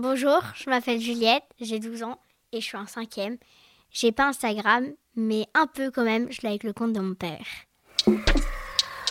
[0.00, 2.20] Bonjour, je m'appelle Juliette, j'ai 12 ans
[2.52, 3.36] et je suis en cinquième.
[3.90, 4.84] J'ai pas Instagram,
[5.16, 7.44] mais un peu quand même, je l'ai avec le compte de mon père.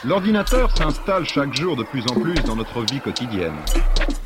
[0.06, 3.58] L'ordinateur s'installe chaque jour de plus en plus dans notre vie quotidienne.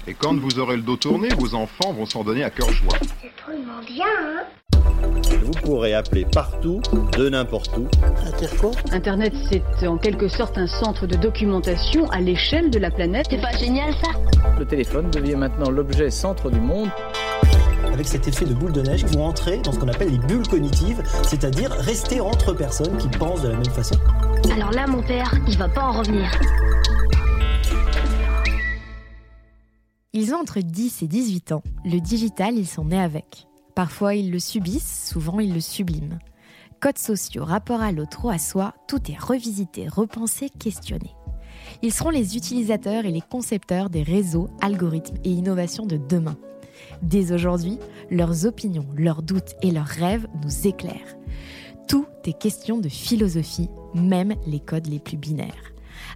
[0.07, 2.97] Et quand vous aurez le dos tourné, vos enfants vont s'en donner à cœur joie.
[3.21, 4.43] C'est drôlement bien, hein
[5.43, 6.81] Vous pourrez appeler partout,
[7.17, 7.87] de n'importe où.
[8.91, 9.33] Internet,
[9.79, 13.27] c'est en quelque sorte un centre de documentation à l'échelle de la planète.
[13.29, 14.09] C'est pas génial ça?
[14.57, 16.89] Le téléphone devient maintenant l'objet centre du monde.
[17.93, 20.17] avec cet effet de boule de neige, ils vont entrer dans ce qu'on appelle les
[20.17, 23.95] bulles cognitives, c'est-à-dire rester entre personnes qui pensent de la même façon.
[24.51, 26.31] Alors là, mon père, il va pas en revenir.
[30.21, 31.63] Ils ont entre 10 et 18 ans.
[31.83, 33.47] Le digital, ils sont nés avec.
[33.73, 36.19] Parfois, ils le subissent, souvent, ils le subliment.
[36.79, 41.15] Codes sociaux, rapport à l'autre ou à soi, tout est revisité, repensé, questionné.
[41.81, 46.37] Ils seront les utilisateurs et les concepteurs des réseaux, algorithmes et innovations de demain.
[47.01, 47.79] Dès aujourd'hui,
[48.11, 51.17] leurs opinions, leurs doutes et leurs rêves nous éclairent.
[51.87, 55.73] Tout est question de philosophie, même les codes les plus binaires.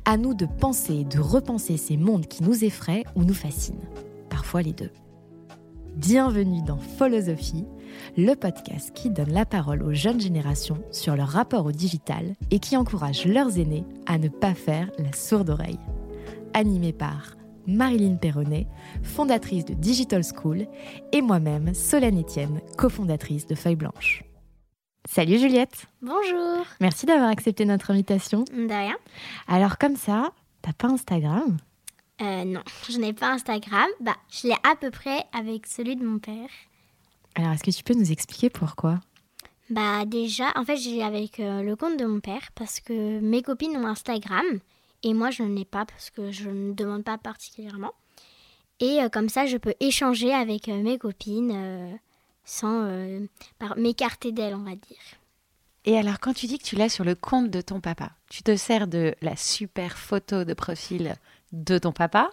[0.08, 3.81] À nous de penser et de repenser ces mondes qui nous effraient ou nous fascinent.
[4.30, 4.92] Parfois les deux.
[5.95, 7.66] Bienvenue dans Philosophie,
[8.16, 12.59] le podcast qui donne la parole aux jeunes générations sur leur rapport au digital et
[12.59, 15.80] qui encourage leurs aînés à ne pas faire la sourde oreille.
[16.53, 18.67] Animé par Marilyn Perronnet,
[19.02, 20.67] fondatrice de Digital School,
[21.14, 24.23] et moi-même, Solène Etienne, cofondatrice de Feuille Blanche.
[25.08, 28.44] Salut Juliette, Bonjour merci d'avoir accepté notre invitation.
[28.52, 28.97] De rien
[29.47, 30.31] Alors comme ça,
[30.62, 31.57] t'as pas Instagram?
[32.22, 33.88] Euh, Non, je n'ai pas Instagram.
[34.00, 36.50] Bah, je l'ai à peu près avec celui de mon père.
[37.35, 39.00] Alors est-ce que tu peux nous expliquer pourquoi?
[39.69, 43.41] Bah déjà, en fait, j'ai avec euh, le compte de mon père parce que mes
[43.41, 44.46] copines ont Instagram
[45.03, 47.94] et moi je ne l'ai pas parce que je ne demande pas particulièrement.
[48.80, 51.97] Et euh, comme ça, je peux échanger avec euh, mes copines
[52.45, 53.28] sans euh,
[53.75, 55.01] m'écarter d'elles, on va dire.
[55.83, 58.41] Et alors, quand tu dis que tu l'as sur le compte de ton papa, tu
[58.41, 61.16] te sers de la super photo de profil
[61.51, 62.31] de ton papa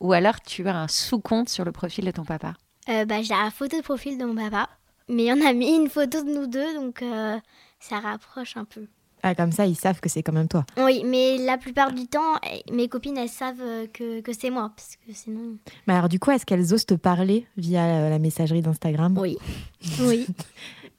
[0.00, 2.54] ou alors tu as un sous-compte sur le profil de ton papa?
[2.88, 4.68] Euh, bah, j'ai la photo de profil de mon papa,
[5.08, 7.38] mais on a mis une photo de nous deux, donc euh,
[7.78, 8.86] ça rapproche un peu.
[9.26, 10.66] Ah comme ça, ils savent que c'est quand même toi.
[10.76, 14.50] Oui, mais la plupart du temps, eh, mes copines, elles savent euh, que, que c'est
[14.50, 15.56] moi, parce que sinon...
[15.86, 19.16] Mais alors du coup, est-ce qu'elles osent te parler via euh, la messagerie d'Instagram?
[19.16, 19.38] Oui.
[20.00, 20.26] Oui.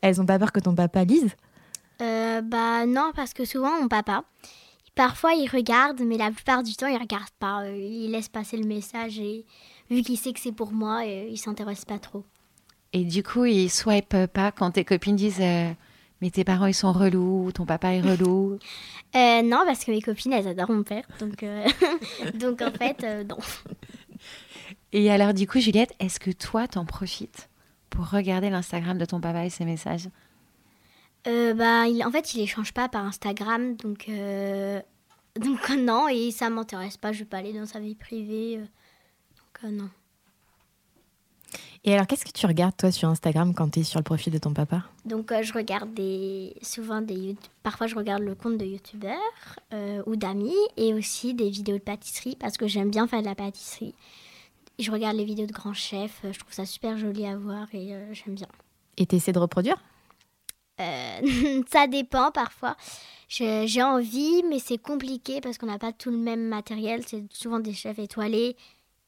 [0.01, 1.35] Elles ont pas peur que ton papa lise?
[2.01, 4.23] Euh, bah non, parce que souvent, mon papa,
[4.95, 7.67] parfois, il regarde, mais la plupart du temps, il regarde pas.
[7.69, 9.45] Il laisse passer le message et
[9.91, 12.23] vu qu'il sait que c'est pour moi, il s'intéresse pas trop.
[12.95, 15.69] Et du coup, il swipe pas quand tes copines disent euh,
[16.21, 18.57] Mais tes parents, ils sont relous, ton papa est relou.
[19.15, 21.65] Euh, non, parce que mes copines, elles adorent mon père, donc, euh,
[22.33, 23.37] donc en fait, euh, non.
[24.91, 27.47] Et alors, du coup, Juliette, est-ce que toi, t'en profites
[27.89, 30.09] pour regarder l'Instagram de ton papa et ses messages?
[31.23, 34.09] Bah, il- en fait, il échange pas par Instagram, donc,
[35.39, 37.13] donc non, et ça m'intéresse pas.
[37.13, 39.89] Je vais pas aller dans sa vie privée, donc non.
[41.87, 44.33] Et alors, qu'est-ce que tu regardes toi sur Instagram quand tu es sur le profil
[44.33, 44.83] de ton papa?
[45.05, 49.19] Donc euh, je regarde des, souvent des parfois je regarde le compte de youtubeurs
[49.71, 53.27] euh, ou d'amis et aussi des vidéos de pâtisserie parce que j'aime bien faire de
[53.27, 53.93] la pâtisserie.
[54.79, 57.67] Je regarde les vidéos de grands chefs, euh, je trouve ça super joli à voir
[57.71, 58.47] et euh, j'aime bien.
[58.97, 59.77] Et tu essaies de reproduire?
[61.71, 62.75] Ça dépend parfois.
[63.29, 67.01] J'ai envie, mais c'est compliqué parce qu'on n'a pas tout le même matériel.
[67.07, 68.57] C'est souvent des chefs étoilés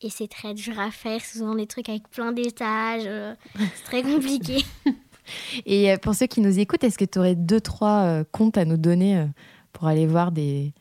[0.01, 1.23] et c'est très dur à faire.
[1.23, 3.03] Souvent des trucs avec plein d'étages.
[3.05, 4.63] euh, c'est très compliqué.
[5.65, 8.57] Et euh, pour ceux qui nous écoutent, est-ce que tu aurais deux, trois euh, comptes
[8.57, 9.25] à nous donner euh,
[9.73, 10.73] pour aller voir des,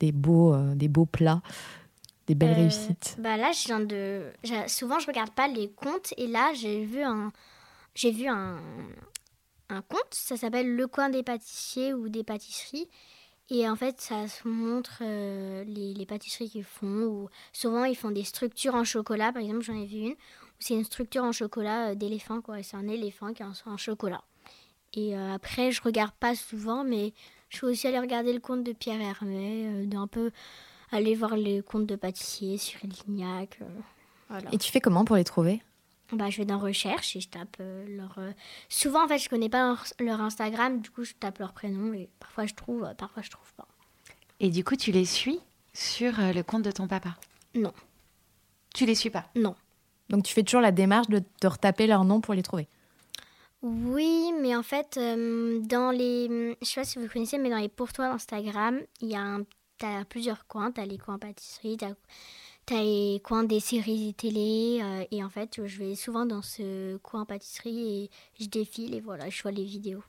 [0.00, 1.42] des, beaux, euh, des beaux plats,
[2.26, 3.16] des belles réussites?
[3.18, 4.32] Bah là, je viens de.
[4.66, 7.32] Souvent, je regarde pas les comptes et là, j'ai vu un.
[7.94, 8.58] J'ai vu un,
[9.70, 10.12] un compte.
[10.12, 12.88] Ça s'appelle Le Coin des pâtissiers ou des pâtisseries.
[13.48, 17.04] Et en fait, ça montre euh, les, pâtisseries qu'ils font.
[17.04, 19.32] Ou souvent, ils font des structures en chocolat.
[19.32, 22.40] Par exemple, j'en ai vu une où c'est une structure en chocolat euh, d'éléphant.
[22.62, 24.22] C'est un éléphant qui est en, chocolat.
[24.94, 27.12] Et euh, après, je regarde pas souvent, mais
[27.48, 30.32] je suis aussi allée regarder le compte de Pierre Hermé, d'un peu
[30.90, 33.60] aller voir les comptes de pâtissiers sur Lignac.
[34.50, 35.62] Et tu fais comment pour les trouver?
[36.12, 38.14] Bah, je vais dans recherche et je tape euh, leur.
[38.18, 38.32] euh,
[38.68, 41.92] Souvent, en fait, je connais pas leur, leur Instagram, du coup, je tape leur prénom
[41.92, 43.66] et parfois je trouve, euh, parfois je trouve pas.
[44.38, 45.40] Et du coup, tu les suis
[45.72, 47.16] sur euh, le compte de ton papa?
[47.54, 47.72] Non.
[48.74, 49.26] Tu les suis pas?
[49.34, 49.56] Non.
[50.08, 52.68] Donc tu fais toujours la démarche de te retaper leur nom pour les trouver?
[53.62, 56.56] Oui, mais en fait, euh, dans les.
[56.60, 59.20] Je sais pas si vous connaissez, mais dans les pour toi d'Instagram, il y a
[59.20, 59.42] un.
[59.78, 60.70] T'as plusieurs coins.
[60.70, 61.94] T'as les coins pâtisserie, t'as
[62.66, 64.80] t'as les coins des séries télé.
[64.82, 68.10] euh, et en fait, je vais souvent dans ce coin pâtisserie et
[68.40, 70.02] je défile et voilà, je vois les vidéos.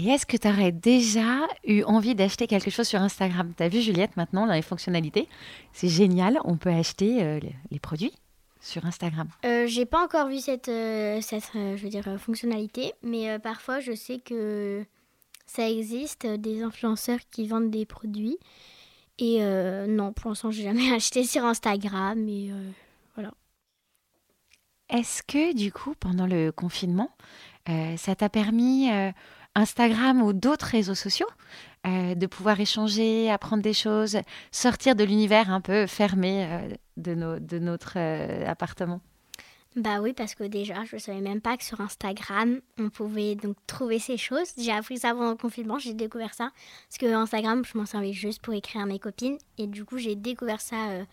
[0.00, 3.52] Et est-ce que tu aurais déjà eu envie d'acheter quelque chose sur Instagram?
[3.56, 5.28] Tu as vu Juliette maintenant dans les fonctionnalités?
[5.72, 7.40] C'est génial, on peut acheter euh,
[7.70, 8.12] les, produits
[8.60, 9.28] sur Instagram.
[9.44, 13.92] Euh, j'ai pas encore vu cette, euh, cette je veux dire, fonctionnalité, mais parfois je
[13.92, 14.84] sais que
[15.46, 18.38] ça existe, des influenceurs qui vendent des produits.
[19.18, 22.18] Et euh, non, pour l'instant, j'ai jamais acheté sur Instagram.
[22.18, 22.70] Mais euh,
[23.14, 23.32] voilà.
[24.88, 27.10] Est-ce que du coup, pendant le confinement,
[27.68, 28.88] euh, ça t'a permis,
[29.54, 31.28] Instagram ou d'autres réseaux sociaux,
[31.84, 34.18] de pouvoir échanger, apprendre des choses,
[34.50, 37.98] sortir de l'univers un peu fermé de, notre
[38.46, 39.00] appartement?
[39.76, 43.56] Bah oui, parce que déjà, je savais même pas que sur Instagram, on pouvait donc
[43.66, 44.52] trouver ces choses.
[44.56, 46.50] J'ai appris ça pendant le confinement, j'ai découvert ça.
[46.88, 49.38] Parce que Instagram, je m'en servais juste pour écrire à mes copines.
[49.58, 51.04] Et du coup, j'ai découvert ça euh,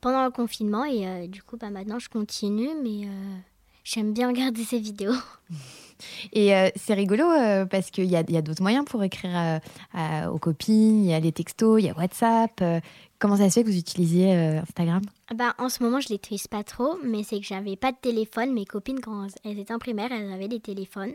[0.00, 0.84] pendant le confinement.
[0.84, 3.36] Et euh, du coup, bah maintenant, je continue, mais euh,
[3.84, 5.14] j'aime bien regarder ces vidéos.
[6.32, 9.58] Et euh, c'est rigolo euh, parce qu'il y a, d'autres moyens pour écrire euh,
[9.94, 11.04] à- aux copines.
[11.04, 12.60] Il y a les textos, il y a WhatsApp.
[12.62, 12.80] euh,
[13.20, 15.02] comment ça se fait que vous utilisiez Instagram?
[15.34, 18.52] Bah, en ce moment, je l'utilise pas trop, mais c'est que j'avais pas de téléphone.
[18.52, 21.12] Mes copines, quand elles étaient en primaire, elles avaient des téléphones.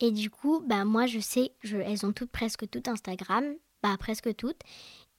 [0.00, 3.44] Et du coup, bah, moi, je sais, je, elles ont toutes, presque toutes Instagram.
[3.82, 4.60] Bah, presque toutes.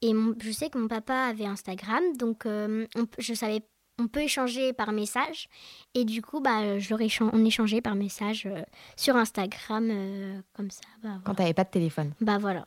[0.01, 2.85] Et mon- je sais que mon papa avait Instagram, donc on
[3.17, 3.61] je savais,
[3.99, 5.47] on peut échanger par message.
[5.93, 8.63] Et du coup, bah, je échan- on échangeait par message euh,
[8.97, 10.81] sur Instagram, euh, comme ça.
[11.01, 11.19] Bah, voilà.
[11.25, 12.65] quand tu n'avais pas de téléphone Bah voilà.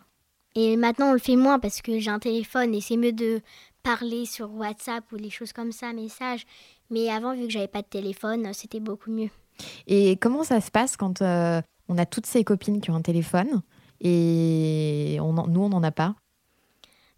[0.54, 3.40] Et maintenant, on le fait moins parce que j'ai un téléphone et c'est mieux de
[3.82, 6.46] parler sur WhatsApp ou des choses comme ça, messages.
[6.90, 9.28] Mais avant, vu que j'avais pas de téléphone, c'était beaucoup mieux.
[9.86, 13.02] Et comment ça se passe quand euh, on a toutes ces copines qui ont un
[13.02, 13.62] téléphone
[14.00, 16.14] et on en- nous, on n'en a pas?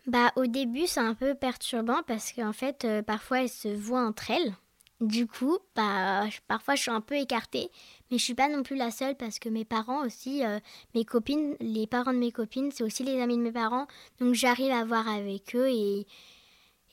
[0.09, 4.07] Bah au début, c'est un peu perturbant parce qu'en fait, euh, parfois, elles se voient
[4.07, 4.55] entre elles.
[5.03, 7.71] Du coup, bah, parfois, je suis un peu écartée.
[8.11, 10.61] Mais je suis pas non plus la seule parce que mes parents aussi, euh,
[10.95, 13.87] mes copines, les parents de mes copines, c'est aussi les amis de mes parents.
[14.19, 16.07] Donc j'arrive à voir avec eux et...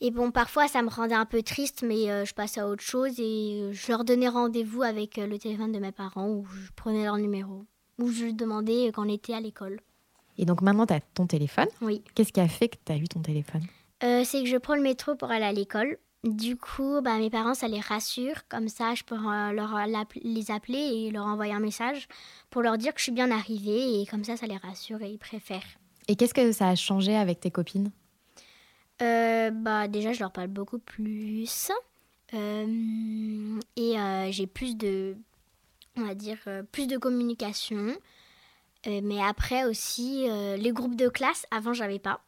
[0.01, 2.83] Et bon, parfois, ça me rendait un peu triste, mais euh, je passais à autre
[2.83, 7.05] chose et je leur donnais rendez-vous avec le téléphone de mes parents ou je prenais
[7.05, 7.65] leur numéro.
[7.97, 9.79] Ou je demandais quand on était à l'école.
[10.37, 11.67] Et donc maintenant, tu as ton téléphone.
[11.81, 12.01] Oui.
[12.13, 13.63] Qu'est-ce qui a fait que tu as eu ton téléphone?
[14.03, 15.97] Euh, c'est que je prends le métro pour aller à l'école.
[16.23, 18.47] Du coup, bah, mes parents, ça les rassure.
[18.49, 19.77] Comme ça, je peux euh, leur,
[20.23, 22.07] les appeler et leur envoyer un message
[22.49, 24.01] pour leur dire que je suis bien arrivée.
[24.01, 25.61] Et comme ça, ça les rassure et ils préfèrent.
[26.07, 27.91] Et qu'est-ce que ça a changé avec tes copines?
[29.01, 31.71] Euh, bah, déjà, je leur parle beaucoup plus.
[32.33, 33.95] Euh, et
[34.31, 35.15] j'ai plus de,
[35.95, 36.39] on va dire,
[36.71, 37.95] plus de communication.
[38.87, 42.21] Euh, mais après aussi, euh, les groupes de classe, avant, j'avais pas.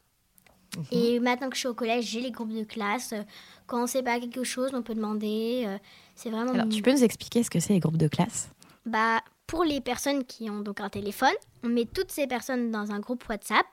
[0.92, 3.12] Et maintenant que je suis au collège, j'ai les groupes de classe.
[3.12, 3.22] Euh,
[3.66, 5.66] Quand on sait pas quelque chose, on peut demander.
[6.14, 6.52] C'est vraiment.
[6.52, 8.50] Alors, tu peux nous expliquer ce que c'est les groupes de classe?
[8.84, 12.92] Bah, pour les personnes qui ont donc un téléphone, on met toutes ces personnes dans
[12.92, 13.66] un groupe WhatsApp.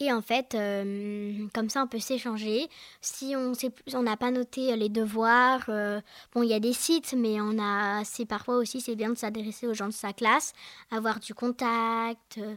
[0.00, 2.68] Et en fait, euh, comme ça, on peut s'échanger.
[3.00, 6.00] Si on n'a pas noté les devoirs, euh,
[6.34, 9.14] bon, il y a des sites, mais on a, c'est parfois aussi, c'est bien de
[9.16, 10.52] s'adresser aux gens de sa classe,
[10.90, 12.38] avoir du contact.
[12.38, 12.56] euh,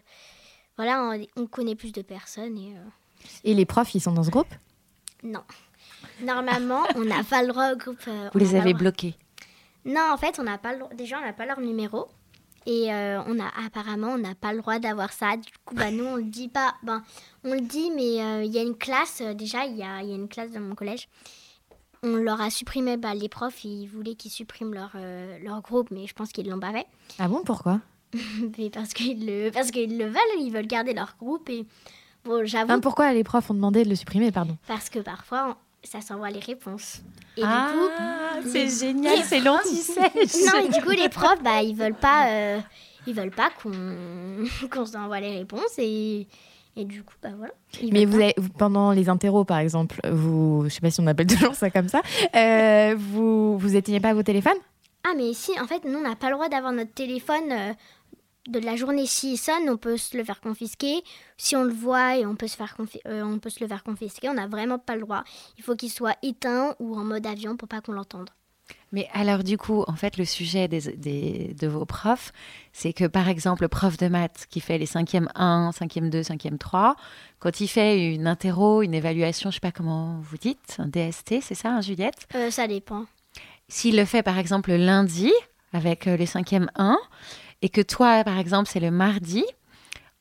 [0.77, 4.23] voilà, on, on connaît plus de personnes et euh, Et les profs, ils sont dans
[4.23, 4.53] ce groupe?
[5.23, 5.43] Non.
[6.21, 8.01] Normalement, on n'a pas le droit au groupe.
[8.07, 9.15] euh, Vous les avez bloqués?
[9.85, 10.83] Non, en fait, on n'a pas le...
[10.95, 12.07] déjà on n'a pas leur numéro
[12.67, 15.37] et euh, on a apparemment on n'a pas le droit d'avoir ça.
[15.37, 16.75] Du coup, bah nous on le dit pas.
[16.83, 17.01] Ben,
[17.45, 19.65] on le dit, mais euh, il y a une classe euh, déjà.
[19.65, 21.07] Il y a, y a une classe dans mon collège.
[22.03, 22.97] On leur a supprimé.
[22.97, 24.91] Bah, les profs, ils voulaient qu'ils suppriment leur
[25.41, 26.85] leur groupe, mais je pense qu'ils l'ont pas fait.
[27.19, 27.79] Ah bon, pourquoi?
[28.57, 31.65] Mais parce qu'ils le parce qu'ils le veulent, ils veulent garder leur groupe et
[32.23, 34.57] bon, j'avoue Pourquoi les profs ont demandé de le supprimer, pardon?
[34.67, 35.57] Parce que parfois
[35.87, 37.01] ça s'envoie les réponses.
[37.37, 37.67] Et Ah,
[38.37, 40.45] du coup, c'est les- génial, c'est l'anti-sèche.
[40.45, 42.59] Non, et du coup, les profs, bah, ils veulent pas, euh,
[43.05, 43.71] ils veulent pas qu'on
[44.71, 46.27] qu'on s'envoie les réponses et,
[46.75, 47.53] et du coup, bah voilà.
[47.91, 51.07] Mais vous avez, vous- pendant les interros, par exemple, vous, je sais pas si on
[51.07, 52.01] appelle toujours ça comme ça,
[52.35, 54.57] euh, vous vous éteignez pas vos téléphones?
[55.09, 57.71] Ah, mais si, en fait, nous, on n'a pas le droit d'avoir notre téléphone euh,
[58.47, 59.05] de la journée.
[59.05, 61.03] S'il sonne, on peut se le faire confisquer.
[61.37, 62.75] Si on le voit et on peut se, faire
[63.07, 65.23] euh, on peut se le faire confisquer, on n'a vraiment pas le droit.
[65.57, 68.29] Il faut qu'il soit éteint ou en mode avion pour pas qu'on l'entende.
[68.91, 72.31] Mais alors du coup, en fait, le sujet des, des- de vos profs,
[72.73, 76.21] c'est que par exemple, le prof de maths qui fait les 5e 1, 5e 2,
[76.21, 76.95] 5e 3,
[77.39, 81.41] quand il fait une interro, une évaluation, je sais pas comment vous dites, un DST,
[81.41, 82.27] c'est ça, hein, Juliette?
[82.35, 83.05] Euh, ça dépend.
[83.69, 85.31] S'il le fait par exemple le lundi
[85.73, 86.97] avec euh, les 5e 1
[87.61, 89.43] et que toi, par exemple, c'est le mardi,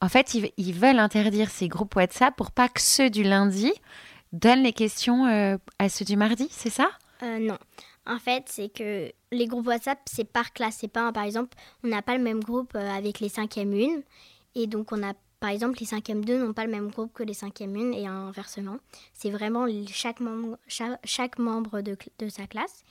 [0.00, 3.72] en fait, ils, veulent interdire ces groupes WhatsApp pour pas que ceux du lundi
[4.32, 6.90] donnent les questions euh, à ceux du mardi, c'est ça?
[7.22, 7.58] Euh, non.
[8.06, 10.78] En fait, c'est que les groupes WhatsApp, c'est par classe.
[10.80, 14.02] C'est pas, par exemple, on n'a pas le même groupe euh, avec les 5e 1.
[14.54, 17.22] Et donc, on a, par exemple, les 5e 2 n'ont pas le même groupe que
[17.22, 18.76] les 5e 1 et inversement.
[19.14, 22.84] C'est vraiment chaque membre, de sa classe.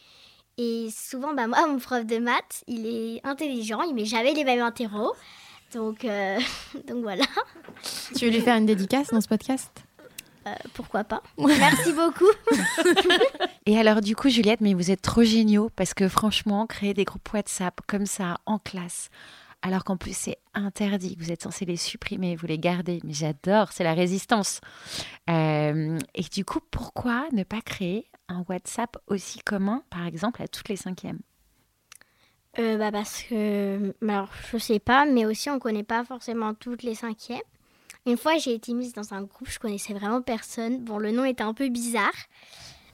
[0.57, 4.43] Et souvent, bah, moi, mon prof de maths, il est intelligent, il met jamais les
[4.43, 5.13] mêmes interros.
[5.73, 6.39] Donc, euh,
[6.87, 7.25] donc voilà.
[8.15, 9.71] Tu veux lui faire une dédicace dans ce podcast?
[10.47, 12.29] Euh, pourquoi pas Merci beaucoup.
[13.65, 17.03] Et alors, du coup, Juliette, mais vous êtes trop géniaux parce que franchement, créer des
[17.03, 19.09] groupes WhatsApp comme ça en classe,
[19.65, 22.99] alors qu'en plus c'est interdit, vous êtes censé les supprimer, vous les gardez.
[23.03, 24.61] Mais j'adore, c'est la résistance.
[25.27, 30.47] Euh, et du coup, pourquoi ne pas créer un WhatsApp aussi commun, par exemple, à
[30.47, 31.17] toutes les cinquièmes?
[32.59, 36.83] Euh, bah parce que, alors je sais pas, mais aussi on connaît pas forcément toutes
[36.83, 37.41] les cinquièmes.
[38.05, 40.83] Une fois j'ai été mise dans un groupe, je connaissais vraiment personne.
[40.83, 42.13] Bon, le nom était un peu bizarre.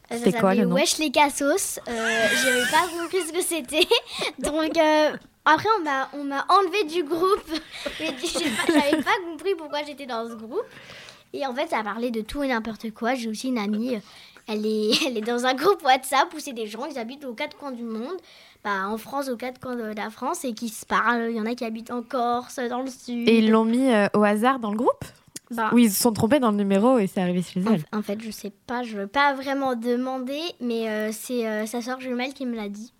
[0.09, 0.75] Ça C'était quoi, s'appelait le nom?
[0.75, 1.79] Wesh les cassos.
[1.87, 3.87] Euh, J'avais pas compris ce que c'était.
[4.39, 7.51] Donc euh, après on m'a on m'a enlevé du groupe.
[7.99, 10.65] J'avais pas compris pourquoi j'étais dans ce groupe.
[11.33, 13.15] Et en fait ça parlait de tout et n'importe quoi.
[13.15, 13.95] J'ai aussi une amie.
[13.95, 13.99] euh,
[14.47, 17.33] Elle est, elle est dans un groupe WhatsApp où c'est des gens, ils habitent aux
[17.33, 18.17] quatre coins du monde
[18.63, 21.29] bah, en France, aux quatre coins de la France, et qui se parlent.
[21.31, 23.27] Il y en a qui habitent en Corse, dans le sud.
[23.27, 25.03] Et ils l'ont mis euh, au hasard dans le groupe?
[25.49, 28.21] Bah, Ou ils se sont trompés dans le numéro et c'est arrivé chez en, fait,
[28.21, 32.33] je sais pas, je veux pas vraiment demander, mais euh, c'est euh, sa soeur jumelle
[32.33, 32.93] qui me l'a dit.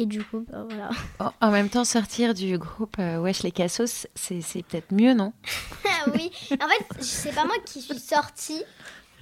[0.00, 0.88] Et du coup, bah, voilà.
[1.18, 5.32] En- En même temps, sortir du groupe euh, Wesh les Cassos, c'est peut-être mieux, non?
[5.84, 8.62] Ah oui, en fait, c'est pas moi qui suis sortie.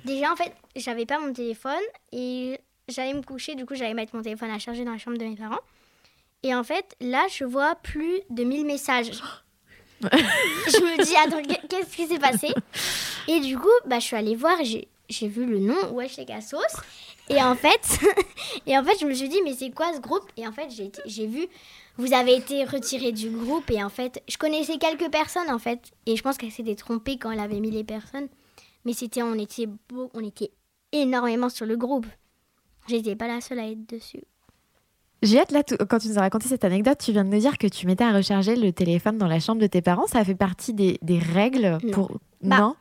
[0.05, 1.73] Déjà, en fait, j'avais pas mon téléphone
[2.13, 3.57] et j'allais me coucher.
[3.57, 5.59] Du coup, j'allais mettre mon téléphone à charger dans la chambre de mes parents.
[6.45, 9.11] Et en fait, là, je vois plus de 1000 messages.
[10.03, 12.55] je me dis, attends, qu'est- qu'est-ce qui s'est passé?
[13.27, 16.27] Et du coup, bah, je suis allée voir, j'ai j'ai vu le nom, Wesh les
[16.27, 16.61] Cassos.
[17.31, 17.99] Et en fait,
[18.67, 20.25] et en fait, je me suis dit, mais c'est quoi ce groupe?
[20.37, 20.69] Et en fait,
[21.07, 21.47] j'ai vu,
[21.97, 23.71] vous avez été retiré du groupe.
[23.71, 25.81] Et en fait, je connaissais quelques personnes, en fait.
[26.07, 28.29] Et je pense qu'elle s'était trompée quand elle avait mis les personnes.
[28.85, 30.51] Mais c'était, on était, beau, on était
[30.93, 32.07] énormément sur le groupe.
[32.89, 34.23] J'étais pas la seule à être dessus.
[35.23, 37.67] Juliette, là, quand tu nous as raconté cette anecdote, tu viens de nous dire que
[37.67, 40.07] tu mettais à recharger le téléphone dans la chambre de tes parents.
[40.07, 41.91] Ça fait partie des, des règles Non.
[41.91, 42.19] pour.
[42.41, 42.77] Bah, non?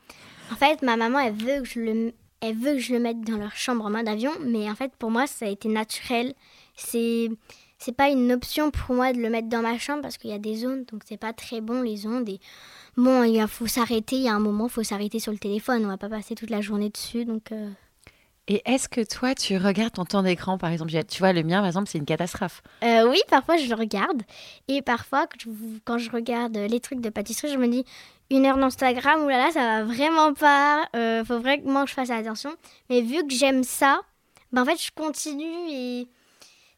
[0.52, 3.20] En fait, ma maman, elle veut que je le, elle veut que je le mette
[3.22, 6.34] dans leur chambre en mode avion, mais en fait, pour moi, ça a été naturel.
[6.76, 7.30] C'est,
[7.78, 10.34] c'est pas une option pour moi de le mettre dans ma chambre parce qu'il y
[10.34, 12.28] a des ondes, donc c'est pas très bon les ondes.
[12.28, 12.40] Et
[12.96, 14.16] bon, il faut s'arrêter.
[14.16, 15.84] Il y a un moment, faut s'arrêter sur le téléphone.
[15.84, 17.52] On va pas passer toute la journée dessus, donc.
[17.52, 17.70] euh,
[18.50, 20.90] Et est-ce que toi, tu regardes ton temps d'écran, par exemple?
[21.06, 22.62] Tu vois, le mien, par exemple, c'est une catastrophe.
[22.82, 24.22] Euh, oui, parfois je le regarde.
[24.68, 25.26] Et parfois,
[25.84, 27.84] quand je, regarde les trucs de pâtisserie, je me dis
[28.30, 30.88] une heure d'Instagram, oulala, ça va vraiment pas.
[30.96, 32.50] Euh, faut vraiment que je fasse attention.
[32.88, 34.00] Mais vu que j'aime ça,
[34.52, 35.70] ben en fait, je continue.
[35.70, 36.08] Et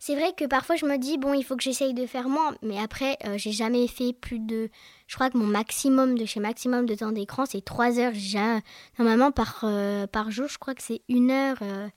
[0.01, 2.57] c'est vrai que parfois, je me dis, bon, il faut que j'essaye de faire moins.
[2.63, 4.69] Mais après, euh, j'ai jamais fait plus de.
[5.07, 8.13] Je crois que mon maximum de chez maximum de temps d'écran, c'est 3 heures.
[8.99, 11.59] Normalement, par, euh, par jour, je crois que c'est une heure.
[11.63, 11.89] euh,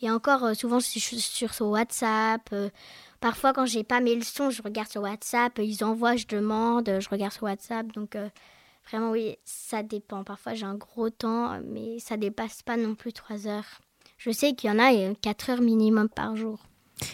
[0.00, 2.54] et encore, euh, souvent, sur, sur WhatsApp.
[3.20, 5.58] Parfois, quand j'ai pas mes leçons, je regarde sur WhatsApp.
[5.58, 7.90] Ils envoient, je demande, je regarde sur WhatsApp.
[7.92, 8.16] Donc,
[8.88, 10.22] vraiment, oui, ça dépend.
[10.24, 13.80] Parfois, j'ai un gros temps, mais ça dépasse pas non plus 3 heures.
[14.18, 16.67] Je sais qu'il y en a euh, 4 heures minimum par jour.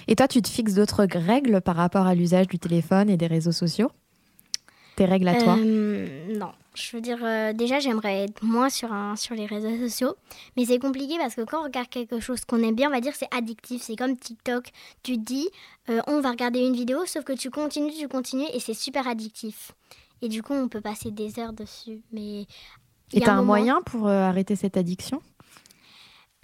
[0.08, 3.26] Et toi, tu te fixes d'autres règles par rapport à l'usage du téléphone et des
[3.26, 3.90] réseaux sociaux?
[4.96, 5.56] Tes règles à toi?
[5.58, 6.52] Euh, Non.
[6.76, 10.16] Je veux dire, euh, déjà, j'aimerais être moins sur, un, sur les réseaux sociaux.
[10.56, 13.00] Mais c'est compliqué parce que quand on regarde quelque chose qu'on aime bien, on va
[13.00, 13.82] dire c'est addictif.
[13.82, 14.70] C'est comme TikTok.
[15.04, 15.48] Tu te dis,
[15.88, 19.06] euh, on va regarder une vidéo, sauf que tu continues, tu continues et c'est super
[19.06, 19.70] addictif.
[20.20, 22.00] Et du coup, on peut passer des heures dessus.
[22.12, 22.46] Mais
[23.12, 25.20] Et t'as un moment- moyen pour euh, arrêter cette addiction?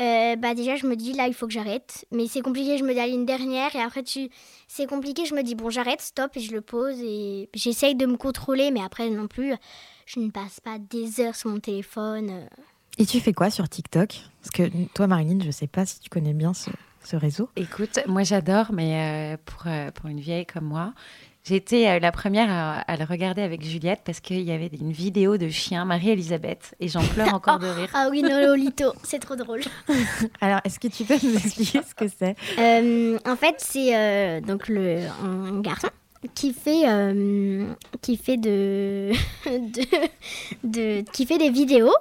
[0.00, 2.84] Euh, bah déjà je me dis là il faut que j'arrête mais c'est compliqué je
[2.84, 4.30] me dis allez une dernière et après tu
[4.66, 8.06] c'est compliqué je me dis bon j'arrête stop et je le pose et j'essaye de
[8.06, 9.54] me contrôler mais après non plus
[10.06, 12.46] je ne passe pas des heures sur mon téléphone euh.
[12.98, 14.20] Et tu fais quoi sur TikTok?
[14.42, 16.70] Parce que toi, Marilyn, je sais pas si tu connais bien ce,
[17.02, 17.48] ce réseau.
[17.56, 20.92] Écoute, moi j'adore, mais euh, pour, euh, pour une vieille comme moi,
[21.48, 24.92] Été euh, la première à, à le regarder avec Juliette parce qu'il y avait une
[24.92, 27.88] vidéo de chien, Marie-Elisabeth, et j'en pleure encore de rire.
[27.94, 29.62] Ah oui, Lolito, c'est trop drôle.
[30.40, 32.36] Alors, est-ce que tu peux nous expliquer ce que c'est?
[32.58, 35.88] Euh, en fait, c'est euh, donc le un garçon
[36.34, 37.66] qui fait euh,
[38.02, 39.10] qui fait de,
[39.46, 39.82] de,
[40.62, 41.94] de- qui fait des vidéos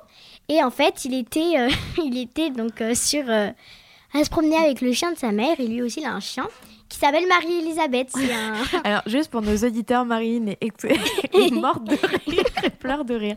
[0.49, 1.69] et en fait, il était euh,
[2.03, 5.65] il était donc euh, sur à se promener avec le chien de sa mère et
[5.67, 6.47] lui aussi il a un chien
[6.89, 8.09] qui s'appelle Marie-Elisabeth.
[8.15, 11.95] Un Alors, juste pour nos auditeurs, Marine est, est morte de
[12.29, 13.35] rire, elle pleure de rire.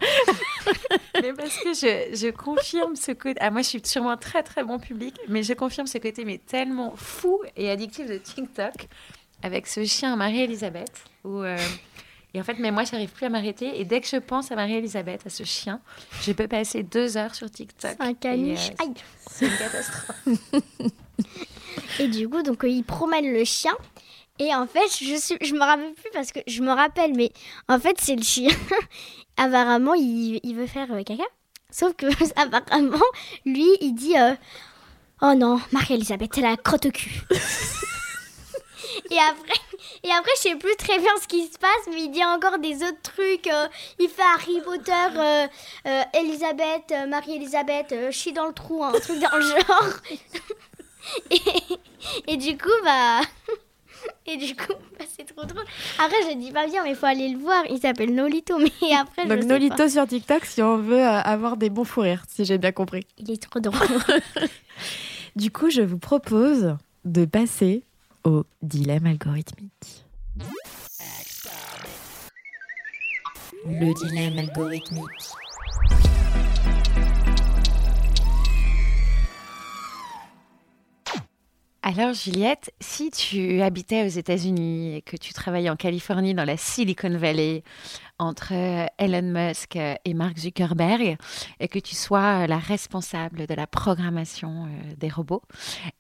[1.20, 3.38] Mais parce que je, je confirme ce côté.
[3.40, 6.38] Ah, moi, je suis sûrement très très bon public, mais je confirme ce côté mais
[6.38, 8.72] tellement fou et addictif de TikTok
[9.42, 11.04] avec ce chien Marie-Elisabeth.
[11.24, 11.58] Où, euh,
[12.32, 13.80] Et en fait, mais moi, j'arrive plus à m'arrêter.
[13.80, 15.80] Et dès que je pense à Marie-Elisabeth, à ce chien,
[16.22, 17.96] je peux passer deux heures sur TikTok.
[18.00, 18.70] un caniche.
[18.70, 18.94] Euh, Aïe.
[19.30, 20.28] C'est une catastrophe.
[21.98, 23.72] Et du coup, donc euh, il promène le chien.
[24.38, 27.32] Et en fait, je suis, je me rappelle plus parce que je me rappelle, mais
[27.68, 28.50] en fait, c'est le chien.
[29.36, 31.24] apparemment, il, veut faire euh, caca.
[31.70, 32.98] Sauf que apparemment,
[33.44, 34.34] lui, il dit euh,
[35.20, 37.22] Oh non, Marie-Elisabeth, elle a la crotte au cul.
[39.10, 39.60] et après,
[40.04, 42.58] et après, je sais plus très bien ce qui se passe, mais il dit encore
[42.58, 43.48] des autres trucs.
[44.00, 45.48] il fait Harry Potter,
[46.14, 49.92] Elisabeth, Marie-Elisabeth, euh, chie dans le trou, un truc dans le genre.
[51.30, 53.20] Et, et du coup, bah.
[54.26, 55.64] Et du coup, bah, c'est trop drôle.
[55.98, 57.62] Après, je dis pas bien, mais il faut aller le voir.
[57.70, 59.88] Il s'appelle Nolito, mais après, je Donc, sais Nolito pas.
[59.88, 63.06] sur TikTok si on veut euh, avoir des bons fous rires, si j'ai bien compris.
[63.18, 63.78] Il est trop drôle.
[65.36, 67.84] Du coup, je vous propose de passer
[68.24, 70.04] au dilemme algorithmique.
[73.66, 75.02] Le dilemme algorithmique.
[81.84, 86.56] Alors Juliette, si tu habitais aux États-Unis et que tu travaillais en Californie dans la
[86.56, 87.64] Silicon Valley
[88.20, 91.16] entre euh, Elon Musk euh, et Mark Zuckerberg
[91.58, 95.42] et que tu sois euh, la responsable de la programmation des robots,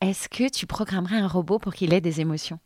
[0.00, 2.60] est-ce que tu programmerais un robot pour qu'il ait des émotions?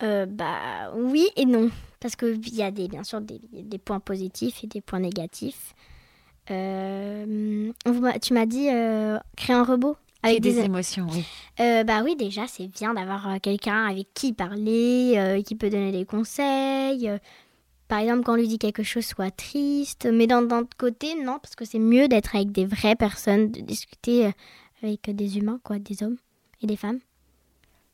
[0.00, 1.70] Bah oui et non.
[2.00, 5.74] Parce qu'il y a des, bien sûr des, points positifs et des points négatifs.
[6.46, 8.68] Tu m'as dit
[9.36, 9.96] créer un robot?
[10.22, 11.24] Avec des, émotions, oui.
[11.60, 15.70] Euh, bah oui, déjà, c'est bien d'avoir euh, quelqu'un avec qui parler, euh, qui peut
[15.70, 17.08] donner des conseils.
[17.86, 20.08] par exemple, quand on lui dit quelque chose, soit triste.
[20.12, 23.60] Mais d'un autre côté, non, parce que c'est mieux d'être avec des vraies personnes, de
[23.60, 24.32] discuter
[24.82, 26.16] avec des humains, quoi, des hommes
[26.62, 26.98] et des femmes.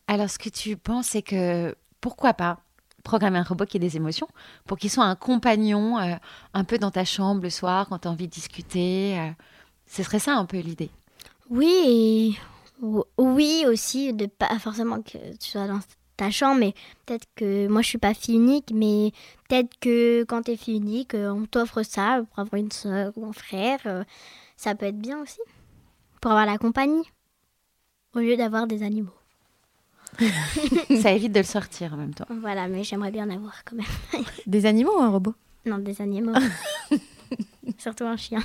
[0.06, 2.60] Alors ce que tu penses, c'est que pourquoi pas
[3.02, 4.28] programmer un robot qui ait des émotions
[4.64, 6.14] pour qu'il soit un compagnon euh,
[6.54, 9.32] un peu dans ta chambre le soir quand tu as envie de discuter.
[9.86, 10.90] ce serait ça un peu l'idée.
[11.54, 15.78] Oui, et ou- oui aussi, de pas forcément que tu sois dans
[16.16, 16.74] ta chambre, mais
[17.06, 19.12] peut-être que moi je suis pas fille unique, mais
[19.48, 23.12] peut-être que quand tu es fille unique, euh, on t'offre ça pour avoir une soeur
[23.16, 23.78] ou un frère.
[23.86, 24.02] euh,
[24.56, 25.38] ça peut être bien aussi,
[26.20, 27.04] pour avoir la compagnie,
[28.14, 29.14] au lieu d'avoir des animaux.
[31.02, 32.26] ça évite de le sortir en même temps.
[32.40, 34.24] Voilà, mais j'aimerais bien en avoir quand même.
[34.46, 35.34] Des animaux ou un robot?
[35.66, 36.34] Non, des animaux.
[37.78, 38.40] Surtout un chien.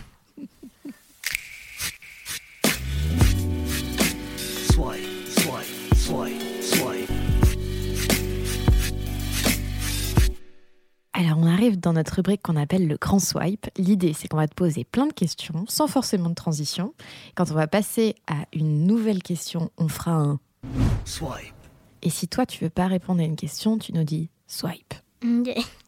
[11.20, 13.68] Alors, on arrive dans notre rubrique qu'on appelle le grand swipe.
[13.78, 16.94] L'idée, c'est qu'on va te poser plein de questions, sans forcément de transition.
[17.36, 20.40] Quand on va passer à une nouvelle question, on fera un
[21.04, 21.54] Swipe.
[22.04, 24.94] Et si toi, tu veux pas répondre à une question, tu nous dis swipe.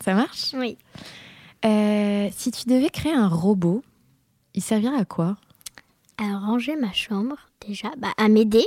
[0.04, 0.54] Ça marche?
[0.54, 0.78] Oui.
[1.64, 3.84] Euh, Si tu devais créer un robot,
[4.54, 5.38] il servirait à quoi?
[6.18, 8.66] À ranger ma chambre déjà, bah, à m'aider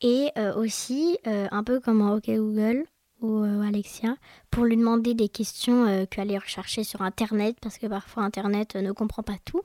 [0.00, 2.84] et euh, aussi euh, un peu comme en OK Google
[3.20, 4.16] ou euh, Alexia
[4.50, 8.82] pour lui demander des questions euh, qu'aller rechercher sur internet parce que parfois internet euh,
[8.82, 9.62] ne comprend pas tout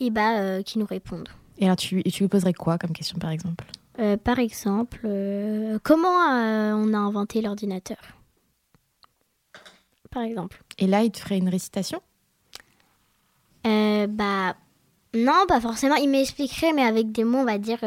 [0.00, 1.28] et bah qui nous répondent.
[1.58, 3.64] Et alors, tu, et tu lui poserais quoi comme question, par exemple?
[3.98, 7.98] Euh, par exemple, euh, comment euh, on a inventé l'ordinateur?
[10.10, 10.62] Par exemple.
[10.78, 12.00] Et là, il te ferait une récitation?
[14.08, 14.56] Bah
[15.14, 15.96] non, pas forcément.
[15.96, 17.78] Il m'expliquerait, mais avec des mots, on va dire,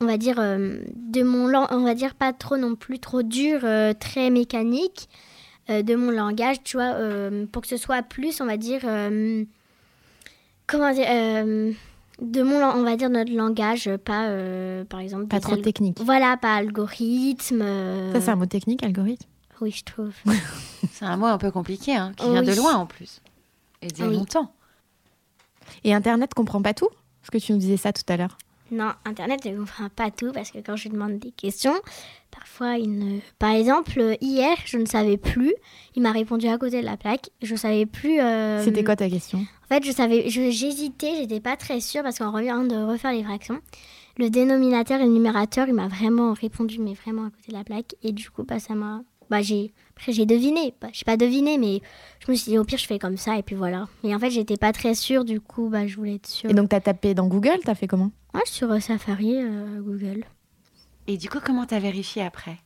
[0.00, 3.22] on va dire euh, de mon lang- on va dire pas trop non plus trop
[3.22, 5.08] dur, euh, très mécanique,
[5.70, 8.80] euh, de mon langage, tu vois, euh, pour que ce soit plus, on va dire,
[8.84, 9.44] euh,
[10.66, 11.72] comment dire, euh,
[12.20, 15.26] de mon, on va dire notre langage, pas euh, par exemple.
[15.26, 15.98] Pas trop technique.
[16.00, 17.60] Voilà, pas algorithme.
[17.62, 19.28] euh, Ça, c'est un mot technique, algorithme?
[19.60, 20.12] Oui, je trouve.
[20.92, 23.20] C'est un mot un peu compliqué, hein, qui vient de loin en plus.
[23.82, 24.52] Et d'il y a longtemps.
[25.84, 26.88] Et Internet comprend pas tout?
[27.22, 28.36] Parce que tu nous disais ça tout à l'heure.
[28.70, 31.74] Non, Internet ne comprend pas tout parce que quand je lui demande des questions,
[32.30, 33.20] parfois il ne.
[33.38, 35.54] Par exemple, hier, je ne savais plus.
[35.94, 37.30] Il m'a répondu à côté de la plaque.
[37.42, 38.20] Je savais plus.
[38.20, 39.38] euh, C'était quoi ta question?
[39.38, 43.12] En fait, je savais, je- j'hésitais, j'étais pas très sûre parce qu'en revient de refaire
[43.12, 43.60] les fractions.
[44.18, 47.64] Le dénominateur et le numérateur, il m'a vraiment répondu, mais vraiment à côté de la
[47.64, 47.94] plaque.
[48.02, 49.02] Et du coup, bah, ça m'a.
[49.30, 49.72] Bah, j'ai.
[49.96, 50.74] Après, j'ai deviné.
[50.80, 51.80] Bah, j'ai pas deviné, mais
[52.24, 53.88] je me suis dit, au pire, je fais comme ça, et puis voilà.
[54.04, 56.50] Et en fait, j'étais pas très sûre, du coup, bah, je voulais être sûre.
[56.50, 58.10] Et donc, t'as tapé dans Google, t'as fait comment?
[58.34, 60.24] Ouais, sur euh, Safari, euh, Google.
[61.06, 62.58] Et du coup, comment t'as vérifié après?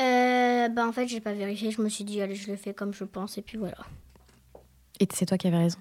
[0.00, 1.70] Euh, bah, en fait, j'ai pas vérifié.
[1.70, 3.78] Je me suis dit, allez, je le fais comme je pense, et puis voilà.
[5.00, 5.78] Et c'est toi qui avais raison?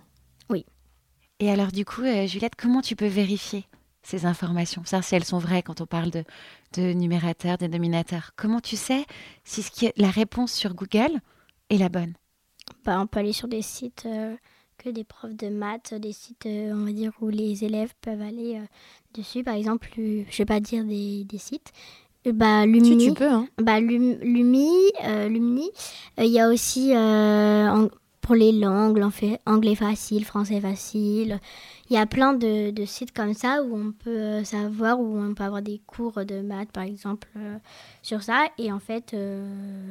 [1.40, 3.66] Et alors, du coup, euh, Juliette, comment tu peux vérifier
[4.02, 4.84] ces informations?
[4.86, 6.24] Savoir si elles sont vraies quand on parle de,
[6.74, 8.32] de numérateur, dénominateur.
[8.36, 9.06] Comment tu sais
[9.44, 11.20] si ce qui est, la réponse sur Google
[11.70, 12.14] est la bonne?
[12.86, 14.36] Bah, on peut aller sur des sites euh,
[14.78, 18.22] que des profs de maths, des sites, euh, on va dire, où les élèves peuvent
[18.22, 18.66] aller euh,
[19.14, 19.44] dessus.
[19.44, 21.72] Par exemple, euh, je vais pas dire des, des sites.
[22.26, 23.08] Bah, Lumini.
[23.08, 23.48] tu peux, hein.
[23.58, 24.70] Bah, Lum- Lumi,
[25.30, 25.70] Lumini.
[26.18, 27.88] Il y a aussi en-
[28.28, 29.02] pour les langues,
[29.46, 31.40] anglais facile, français facile.
[31.90, 35.18] Il y a plein de, de sites comme ça où on peut euh, savoir, où
[35.18, 37.58] on peut avoir des cours de maths, par exemple, euh,
[38.02, 38.50] sur ça.
[38.58, 39.90] Et en fait, euh,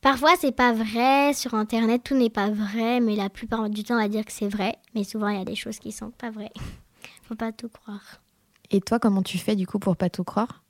[0.00, 1.34] parfois, c'est pas vrai.
[1.34, 4.32] Sur Internet, tout n'est pas vrai, mais la plupart du temps, on va dire que
[4.32, 4.76] c'est vrai.
[4.94, 6.52] Mais souvent, il y a des choses qui sont pas vraies.
[7.24, 8.22] Faut pas tout croire.
[8.70, 10.62] Et toi, comment tu fais du coup pour pas tout croire?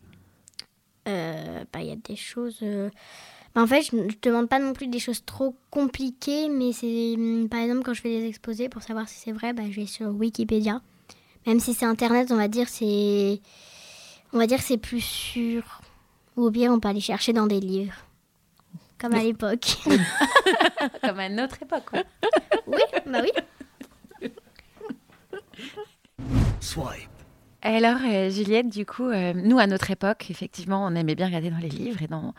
[1.06, 2.60] Euh, bah, il y a des choses.
[3.56, 7.14] En fait, je ne demande pas non plus des choses trop compliquées, mais c'est.
[7.16, 9.80] hum, Par exemple, quand je fais des exposés, pour savoir si c'est vrai, bah, je
[9.80, 10.80] vais sur Wikipédia.
[11.46, 13.40] Même si c'est Internet, on va dire c'est.
[14.32, 15.80] On va dire c'est plus sûr.
[16.36, 17.94] Ou pire, on peut aller chercher dans des livres.
[18.98, 19.76] Comme à l'époque.
[21.02, 22.02] Comme à notre époque, quoi.
[22.66, 23.30] oui, bah oui.
[26.60, 27.08] Swipe.
[27.62, 31.50] Alors, euh, Juliette, du coup, euh, nous, à notre époque, effectivement, on aimait bien regarder
[31.50, 32.34] dans les livres et dans,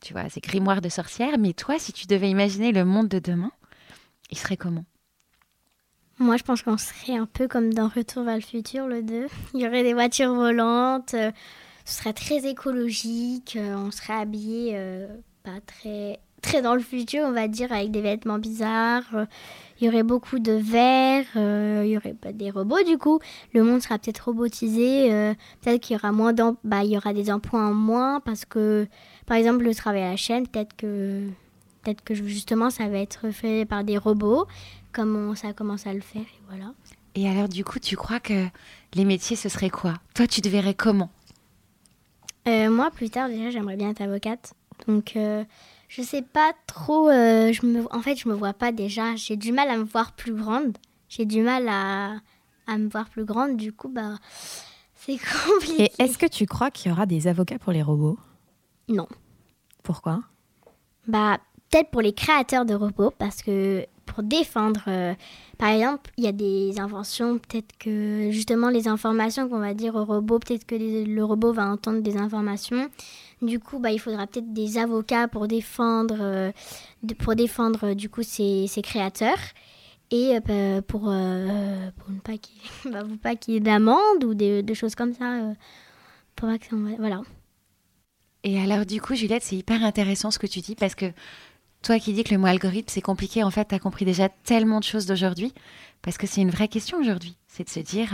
[0.00, 1.38] tu vois, ces grimoires de sorcières.
[1.38, 3.52] Mais toi, si tu devais imaginer le monde de demain,
[4.30, 4.84] il serait comment?
[6.18, 9.26] Moi, je pense qu'on serait un peu comme dans Retour vers le futur, le 2.
[9.54, 11.32] Il y aurait des voitures volantes, euh,
[11.86, 15.08] ce serait très écologique, euh, on serait habillé euh,
[15.42, 19.26] pas très, très dans le futur, on va dire, avec des vêtements bizarres.
[19.80, 23.18] il y aurait beaucoup de verre, euh, il y aurait pas des robots du coup.
[23.54, 26.32] Le monde sera peut-être robotisé, euh, peut-être qu'il y aura moins
[26.64, 28.86] bah, il y aura des emplois en moins parce que,
[29.26, 31.28] par exemple, le travail à la chaîne, peut-être que,
[31.82, 34.46] peut-être que justement ça va être fait par des robots
[34.92, 36.22] comme on- ça commence à le faire.
[36.22, 36.72] Et voilà.
[37.14, 38.46] Et alors, du coup, tu crois que
[38.94, 39.94] les métiers, ce serait quoi?
[40.14, 41.10] Toi, tu te verrais comment?
[42.48, 44.54] Euh, moi, plus tard, déjà, j'aimerais bien être avocate.
[44.86, 45.16] Donc,
[45.92, 47.08] je sais pas trop.
[47.10, 47.84] euh, je me...
[47.94, 49.16] En fait, je me vois pas déjà.
[49.16, 50.78] J'ai du mal à me voir plus grande.
[51.08, 52.12] J'ai du mal à...
[52.68, 53.56] à me voir plus grande.
[53.56, 54.14] Du coup, bah,
[54.94, 55.90] c'est compliqué.
[55.98, 58.18] Et est-ce que tu crois qu'il y aura des avocats pour les robots?
[58.88, 59.08] Non.
[59.82, 60.20] Pourquoi?
[61.08, 61.38] Bah,
[61.70, 65.14] peut-être pour les créateurs de robots, parce que pour défendre, euh,
[65.58, 69.94] par exemple, il y a des inventions, peut-être que justement les informations qu'on va dire
[69.94, 72.88] au robot, peut-être que les- le robot va entendre des informations.
[73.42, 76.52] Du coup, bah, il faudra peut-être des avocats pour défendre, euh,
[77.02, 79.38] de- pour défendre euh, du coup ces, créateurs.
[80.10, 82.60] Et euh, bah, pour, pour ne pas qu'il
[82.92, 85.40] bah, pas y ait d'amende ou des, des choses comme ça.
[86.36, 87.22] pour que ça- voilà.
[88.42, 91.12] Et alors, du coup, Juliette, c'est hyper intéressant ce que tu dis parce que
[91.82, 94.28] toi qui dis que le mot algorithme, c'est compliqué, en fait, tu as compris déjà
[94.28, 95.52] tellement de choses d'aujourd'hui
[96.02, 97.36] parce que c'est une vraie question aujourd'hui.
[97.48, 98.12] C'est de se dire,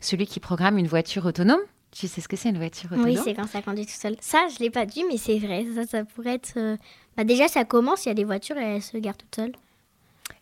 [0.00, 1.60] celui qui programme une voiture autonome,
[1.92, 4.16] tu sais ce que c'est une voiture autonome Oui, c'est quand ça conduit tout seul.
[4.20, 5.66] Ça, je l'ai pas dit, mais c'est vrai.
[5.74, 6.52] Ça, ça pourrait être.
[6.56, 6.76] euh,
[7.16, 8.04] Bah déjà, ça commence.
[8.06, 9.52] Il y a des voitures et elles se garent toutes seules.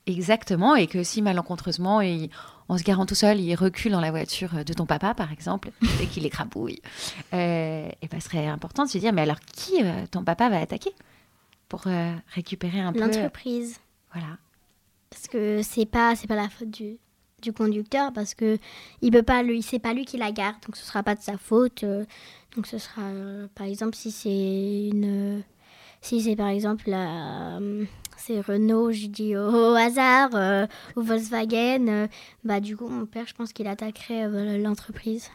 [0.07, 2.31] Exactement, et que si malencontreusement, il-
[2.69, 5.71] en se garant tout seul, il recule dans la voiture de ton papa, par exemple,
[6.03, 6.81] et qu'il écrabouille,
[7.33, 10.49] euh, et ben, ce serait important de se dire, mais alors qui euh, ton papa
[10.51, 10.91] va attaquer
[11.69, 13.79] pour euh, récupérer un peu L'entreprise.
[14.13, 14.37] Voilà.
[15.11, 16.97] Parce que c'est pas, c'est pas la faute du,
[17.43, 18.59] du conducteur, parce que
[19.01, 21.21] il peut pas, lui, c'est pas lui qui la gare, donc ce sera pas de
[21.21, 21.85] sa faute.
[21.85, 22.05] euh,
[22.57, 25.43] donc ce sera, euh, par exemple, si c'est une,
[26.01, 27.85] si c'est par exemple la, euh,
[28.17, 32.09] c'est Renault, je dis au, au hasard, euh, ou Volkswagen, euh,
[32.45, 35.31] bah du coup mon père, je pense qu'il attaquerait euh, l'entreprise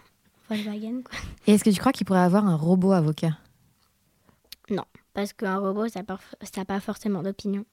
[0.50, 1.02] Volkswagen.
[1.04, 1.18] Quoi.
[1.48, 3.38] Et est-ce que tu crois qu'il pourrait avoir un robot avocat?
[4.70, 6.02] Non, parce qu'un robot, ça
[6.58, 7.66] n'a pas forcément d'opinion.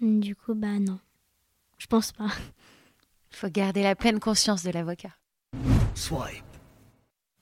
[0.00, 0.98] Du coup, bah non.
[1.78, 2.28] Je pense pas.
[3.32, 5.10] Il faut garder la pleine conscience de l'avocat.
[5.94, 6.44] Swipe.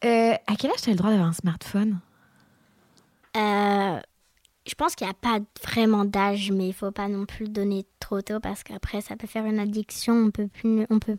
[0.05, 1.99] Euh, à quel âge tu as le droit d'avoir un smartphone?
[3.37, 4.01] Euh,
[4.67, 7.53] je pense qu'il n'y a pas vraiment d'âge, mais il faut pas non plus le
[7.53, 10.15] donner trop tôt parce qu'après, ça peut faire une addiction.
[10.15, 11.19] On peut plus, on peut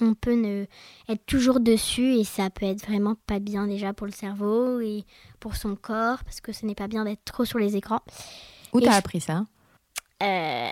[0.00, 0.66] on peut ne,
[1.08, 5.04] être toujours dessus et ça peut être vraiment pas bien déjà pour le cerveau et
[5.38, 8.00] pour son corps parce que ce n'est pas bien d'être trop sur les écrans.
[8.72, 9.44] Où t'as je- appris ça?
[10.22, 10.68] Euh,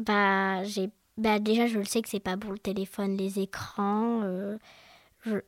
[0.00, 4.22] bah, j'ai, bah, déjà, je le sais que c'est pas pour le téléphone, les écrans.
[4.24, 4.56] euh,
[5.26, 5.38] je,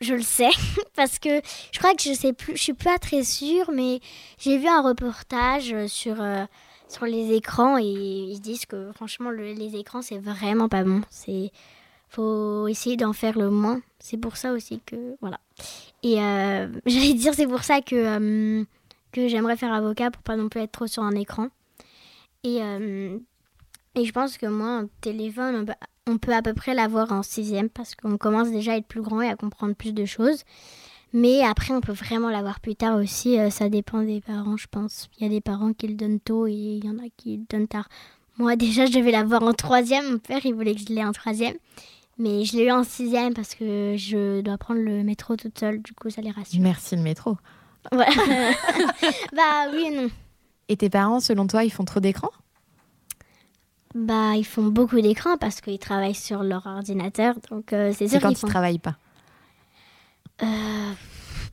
[0.00, 0.50] je le sais
[0.96, 1.40] parce que
[1.72, 4.00] je crois que je sais plus, je suis pas très sûre, mais
[4.38, 6.44] j'ai vu un reportage euh, sur euh,
[6.88, 11.02] sur les écrans et ils disent que franchement le- les écrans c'est vraiment pas bon.
[11.10, 11.50] C'est
[12.08, 13.80] faut essayer d'en faire le moins.
[13.98, 15.40] C'est pour ça aussi que voilà.
[16.02, 16.16] Et
[16.86, 18.64] j'allais dire c'est pour ça que
[19.12, 21.48] que j'aimerais faire avocat pour pas non plus être trop sur un écran.
[22.44, 22.60] Et,
[23.96, 25.72] et je pense que moi, un téléphone, on peut,
[26.06, 29.02] on peut à peu près l'avoir en sixième parce qu'on commence déjà à être plus
[29.02, 30.44] grand et à comprendre plus de choses.
[31.12, 33.38] Mais après, on peut vraiment l'avoir plus tard aussi.
[33.38, 35.08] euh, ça dépend des parents, je pense.
[35.18, 37.38] Il y a des parents qui le donnent tôt et il y en a qui
[37.38, 37.88] le donnent tard.
[38.38, 40.12] Moi, déjà, je devais l'avoir en troisième.
[40.12, 41.56] Mon père, il voulait que je l'ai en troisième.
[42.18, 45.80] Mais je l'ai eu en sixième parce que je dois prendre le métro toute seule.
[45.80, 46.60] Du coup, ça les rassure.
[46.60, 47.36] Merci le métro.
[47.92, 48.06] Ouais.
[49.34, 50.08] bah oui et non.
[50.68, 52.30] Et tes parents, selon toi, ils font trop d'écran?
[53.98, 57.34] Bah, ils font beaucoup d'écrans parce qu'ils travaillent sur leur ordinateur.
[57.50, 58.46] Donc, euh, c'est C'est sûr quand ils font.
[58.46, 58.96] travaillent pas?
[60.42, 60.92] Euh,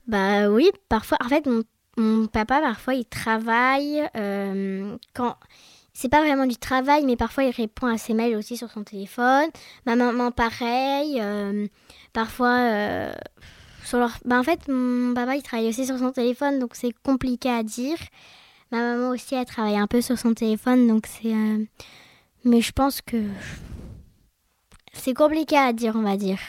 [0.08, 1.17] bah oui, parfois.
[1.23, 1.63] En fait, mon,
[1.95, 5.38] mon papa, parfois, il travaille euh, quand.
[5.93, 8.84] C'est pas vraiment du travail, mais parfois il répond à ses mails aussi sur son
[8.84, 9.47] téléphone.
[9.86, 11.19] Ma maman, pareil.
[11.21, 11.67] euh,
[12.12, 13.13] parfois, euh,
[13.86, 14.17] sur leur...
[14.25, 17.63] bah, en fait, mon papa, il travaille aussi sur son téléphone, donc c'est compliqué à
[17.63, 17.97] dire.
[18.71, 21.36] Ma maman aussi, elle travaille un peu sur son téléphone, donc c'est.
[22.43, 23.23] Mais je pense que.
[24.93, 26.39] C'est compliqué à dire, on va dire.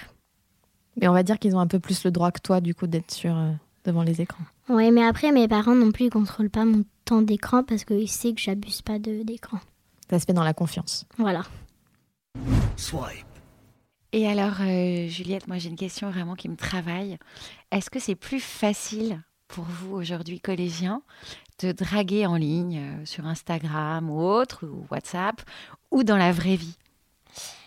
[0.97, 2.87] Mais on va dire qu'ils ont un peu plus le droit que toi, du coup,
[2.87, 3.51] d'être sur euh,
[3.85, 4.45] devant les écrans.
[4.69, 8.09] Oui, mais après, mes parents non plus, ils contrôlent pas mon temps d'écran parce qu'ils
[8.09, 9.59] savent que j'abuse pas de d'écran.
[10.11, 11.07] Ça se fait dans la confiance.
[11.19, 11.43] Voilà.
[12.77, 13.27] Swipe.
[14.13, 17.19] Et alors, euh, Juliette, moi j'ai une question vraiment qui me travaille.
[17.73, 21.03] Est-ce que c'est plus facile pour vous aujourd'hui, collégiens,
[21.61, 25.43] de draguer en ligne euh, sur Instagram ou autre, ou WhatsApp,
[26.03, 26.77] dans la vraie vie?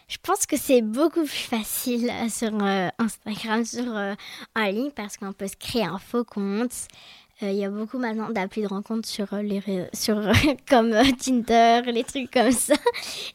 [0.09, 4.13] Je pense que c'est beaucoup plus facile euh, sur euh, Instagram, sur euh,
[4.55, 6.71] en ligne, parce qu'on peut se créer un faux compte.
[7.43, 9.61] Euh, Il y a beaucoup maintenant d'applis de rencontres sur euh, les
[9.93, 10.33] sur euh,
[10.69, 12.75] comme euh, Tinder, les trucs comme ça.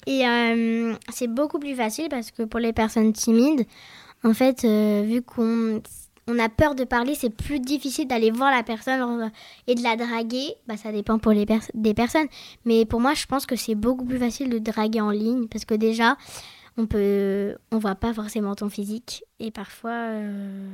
[0.06, 3.66] Et euh, c'est beaucoup plus facile parce que pour les personnes timides,
[4.24, 5.82] en fait, euh, vu qu'on
[6.34, 9.30] on a peur de parler, c'est plus difficile d'aller voir la personne
[9.66, 10.54] et de la draguer.
[10.66, 12.26] Bah, ça dépend pour les pers- des personnes.
[12.64, 15.64] Mais pour moi, je pense que c'est beaucoup plus facile de draguer en ligne parce
[15.64, 16.16] que déjà,
[16.76, 20.68] on peut, on voit pas forcément ton physique et parfois euh,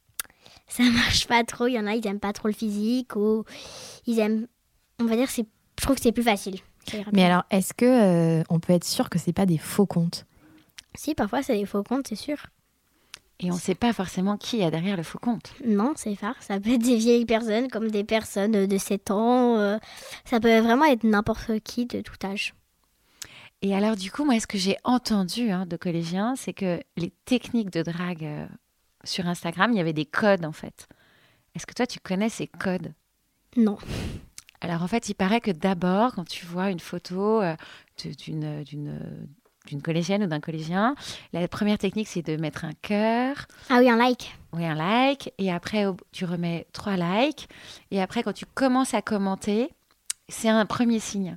[0.68, 1.66] ça marche pas trop.
[1.66, 3.44] Il y en a, ils aiment pas trop le physique ou
[4.06, 4.46] ils aiment,
[5.00, 5.42] on va dire, je
[5.82, 6.56] trouve que c'est plus facile.
[7.12, 7.84] Mais alors, est-ce que
[8.40, 10.24] euh, on peut être sûr que c'est pas des faux comptes?
[10.94, 12.38] Si parfois c'est des faux comptes, c'est sûr.
[13.40, 15.52] Et on ne sait pas forcément qui y a derrière le faux compte.
[15.64, 16.34] Non, c'est phare.
[16.42, 19.56] Ça peut être des vieilles personnes comme des personnes de- de 7 ans.
[19.58, 19.78] euh,
[20.24, 22.54] ça peut vraiment être n'importe qui de tout âge.
[23.62, 27.10] Et alors, du coup, moi, ce que j'ai entendu hein, de collégiens, c'est que les
[27.26, 28.46] techniques de drague euh,
[29.04, 30.88] sur Instagram, il y avait des codes, en fait.
[31.54, 32.92] Est-ce que toi, tu connais ces codes?
[33.56, 33.78] Non.
[34.60, 37.54] Alors, en fait, il paraît que d'abord, quand tu vois une photo euh,
[38.18, 38.98] d'une
[39.68, 40.94] d'une collégienne ou d'un collégien,
[41.32, 43.46] la première technique, c'est de mettre un cœur.
[43.70, 44.34] Ah oui, un like.
[44.52, 45.32] Oui, un like.
[45.38, 47.48] Et après, tu remets trois likes.
[47.90, 49.70] Et après, quand tu commences à commenter,
[50.28, 51.36] c'est un premier signe.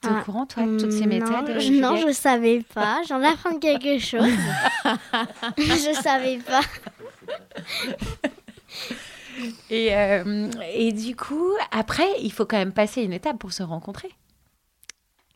[0.00, 2.62] T'es Ah, au courant, toi, de toutes ces hum, méthodes Non, je- non, je savais
[2.74, 3.02] pas.
[3.08, 4.22] J'en apprends quelque chose.
[5.58, 6.60] je savais pas.
[9.70, 13.62] Et, euh, et du coup, après, il faut quand même passer une étape pour se
[13.62, 14.10] rencontrer.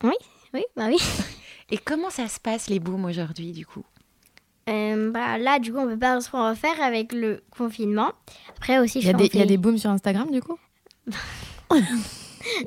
[0.03, 0.15] Oui,
[0.55, 0.99] oui, bah oui.
[1.72, 3.82] Et comment ça se passe, les booms, aujourd'hui, du coup?
[4.68, 8.12] Euh, bah, là, du coup, on peut pas se refaire avec le confinement.
[8.50, 10.40] Après aussi, Il je y, a des, il y a des booms sur Instagram, du
[10.40, 10.58] coup?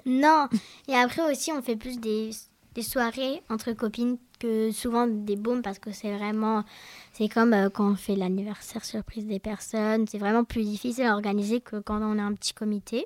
[0.06, 0.48] Non.
[0.88, 2.32] Et après aussi, on fait plus des,
[2.74, 6.64] des soirées entre copines que souvent des booms parce que c'est vraiment.
[7.12, 10.08] C'est comme euh, quand on fait l'anniversaire surprise des personnes.
[10.08, 13.06] C'est vraiment plus difficile à organiser que quand on a un petit comité.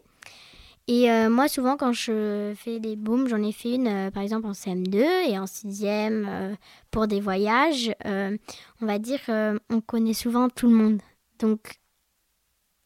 [0.92, 4.24] Et euh, moi, souvent, quand je fais des booms, j'en ai fait une, euh, par
[4.24, 6.56] exemple, en CM2 et en 6e euh,
[6.90, 7.94] pour des voyages.
[8.06, 9.20] On va dire,
[9.70, 11.00] on connaît souvent tout le monde.
[11.38, 11.76] Donc,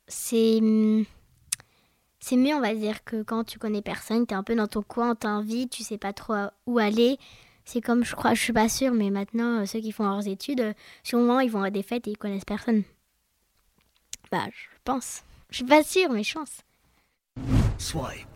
[0.05, 0.57] c'est.
[0.57, 1.05] hum,
[2.19, 4.67] c'est mieux, on va dire, que quand tu connais personne, tu es un peu dans
[4.67, 6.35] ton coin, on t'invite, tu sais pas trop
[6.65, 7.17] où aller.
[7.63, 10.75] C'est comme, je crois, je suis pas sûre, mais maintenant, ceux qui font leurs études,
[11.03, 12.83] souvent, ils vont à des fêtes et ils connaissent personne.
[14.29, 15.23] Bah, je pense.
[15.51, 16.63] Je suis pas sûre, mais je pense.
[17.77, 18.27] Swipe.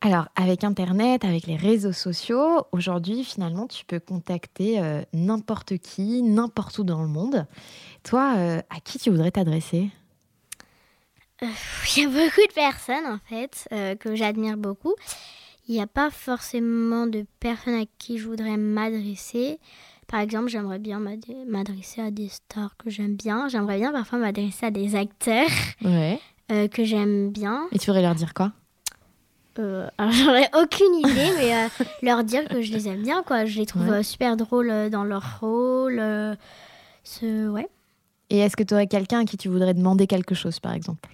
[0.00, 6.22] Alors, avec Internet, avec les réseaux sociaux, aujourd'hui, finalement, tu peux contacter euh, n'importe qui,
[6.22, 7.46] n'importe où dans le monde.
[8.02, 9.90] Toi, euh, à qui tu voudrais t'adresser?
[11.42, 11.46] Euh,
[11.96, 14.94] Il y a beaucoup de personnes, en fait, euh, que j'admire beaucoup.
[15.68, 19.58] Il n'y a pas forcément de personnes à qui je voudrais m'adresser.
[20.06, 23.48] Par exemple, j'aimerais bien m'ad- m'adresser à des stars que j'aime bien.
[23.48, 25.48] J'aimerais bien parfois m'adresser à des acteurs
[25.82, 26.20] Ouais.
[26.52, 27.66] Euh, que j'aime bien.
[27.72, 28.52] Et tu voudrais leur dire quoi?
[29.58, 31.68] Euh, alors, j'aurais aucune idée, mais euh,
[32.02, 33.44] leur dire que je les aime bien, quoi.
[33.44, 34.02] Je les trouve Ouais.
[34.02, 36.02] super drôles dans leur rôle.
[37.04, 37.48] ce...
[37.48, 37.68] Ouais.
[38.30, 41.08] Et est-ce que tu aurais quelqu'un à qui tu voudrais demander quelque chose, par exemple?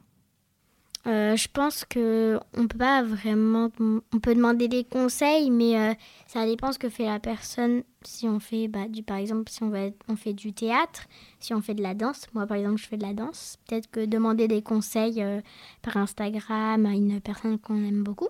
[1.06, 3.70] Euh, je pense que on peut pas vraiment.
[3.80, 5.94] On peut demander des conseils, mais euh,
[6.26, 7.82] ça dépend ce que fait la personne.
[8.02, 11.04] Si on fait, bah, du, par exemple, si on, va, on fait du théâtre,
[11.38, 12.26] si on fait de la danse.
[12.34, 13.56] Moi, par exemple, je fais de la danse.
[13.66, 15.40] Peut-être que demander des conseils euh,
[15.80, 18.28] par Instagram à une personne qu'on aime beaucoup.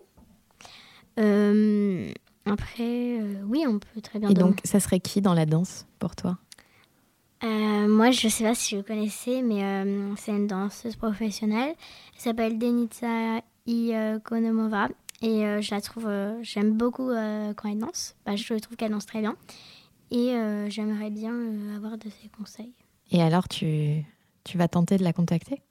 [2.46, 4.28] Après, oui, on peut très bien.
[4.30, 6.38] Et demander- donc, ça serait qui dans la danse pour toi?
[7.42, 11.74] Euh, moi, je sais pas si vous connaissez, mais euh, c'est une danseuse professionnelle.
[12.14, 14.88] Elle s'appelle Denitsa Ikonomova.
[15.22, 16.10] Et euh, je la trouve,
[16.42, 18.14] j'aime beaucoup quand elle danse.
[18.26, 19.36] Bah, je trouve qu'elle danse très bien.
[20.10, 20.34] Et
[20.68, 21.34] j'aimerais bien
[21.76, 22.74] avoir de ses conseils.
[23.12, 24.04] Et alors, tu,
[24.44, 25.62] tu vas tenter de la contacter?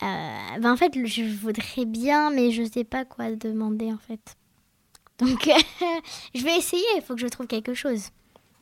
[0.00, 4.36] Bah, en fait, je voudrais bien, mais je sais pas quoi demander en fait.
[5.18, 5.48] Donc,
[6.34, 6.82] je vais essayer.
[6.96, 8.10] Il faut que je trouve quelque chose.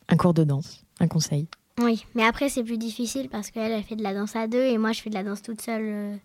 [0.08, 1.48] Un cours de danse, un conseil.
[1.82, 4.62] Oui, mais après c'est plus difficile parce qu'elle elle fait de la danse à deux
[4.64, 5.82] et moi je fais de la danse toute seule.
[5.82, 6.16] euh,